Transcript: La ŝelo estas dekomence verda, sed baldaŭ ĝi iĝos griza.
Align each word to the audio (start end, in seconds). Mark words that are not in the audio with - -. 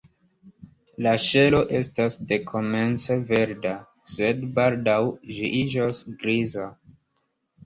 La 1.05 1.11
ŝelo 1.23 1.59
estas 1.79 2.17
dekomence 2.31 3.17
verda, 3.27 3.75
sed 4.15 4.43
baldaŭ 4.57 4.97
ĝi 5.37 5.53
iĝos 5.61 6.03
griza. 6.25 6.67